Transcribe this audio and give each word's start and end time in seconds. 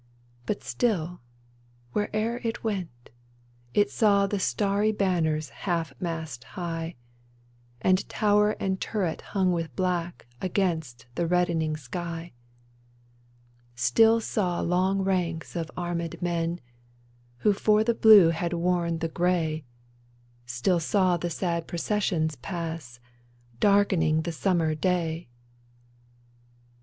But 0.47 0.63
still, 0.63 1.21
where'er 1.93 2.37
it 2.43 2.63
went, 2.63 3.11
it 3.75 3.91
saw 3.91 4.25
The 4.25 4.39
starry 4.39 4.91
banners 4.91 5.49
half 5.49 5.93
mast 6.01 6.43
high, 6.43 6.95
And 7.81 8.09
tower 8.09 8.53
and 8.59 8.81
turret 8.81 9.21
hung 9.21 9.51
with 9.51 9.75
black 9.75 10.25
Against 10.41 11.05
the 11.13 11.27
reddening 11.27 11.77
sky! 11.77 12.33
Still 13.75 14.19
saw 14.19 14.59
long 14.61 15.03
ranks 15.03 15.55
of 15.55 15.69
armed 15.77 16.19
men 16.19 16.61
Who 17.45 17.53
for 17.53 17.83
the 17.83 17.93
blue 17.93 18.29
had 18.29 18.53
worn 18.53 18.97
the 18.97 19.07
gray— 19.07 19.65
Still 20.47 20.79
saw 20.79 21.15
the 21.17 21.29
sad 21.29 21.67
processions 21.67 22.37
pass, 22.37 22.99
Darkening 23.59 24.23
the 24.23 24.31
summer 24.31 24.73
day 24.73 25.27